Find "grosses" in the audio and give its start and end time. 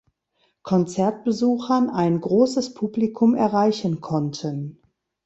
2.21-2.73